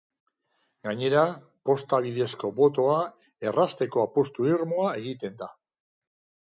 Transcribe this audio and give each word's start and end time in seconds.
Gainera, 0.87 1.25
posta 1.69 1.99
bidezko 2.07 2.51
botoa 2.61 2.97
errazteko 3.51 4.05
apustu 4.09 4.51
irmoa 4.57 4.91
egiten 5.05 5.41
da. 5.47 5.55